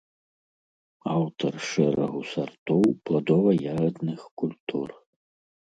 Аўтар 1.15 1.53
шэрагу 1.69 2.21
сартоў 2.33 2.83
пладова-ягадных 3.09 4.21
культур. 4.43 4.89